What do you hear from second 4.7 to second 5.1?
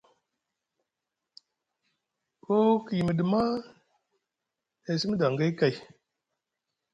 e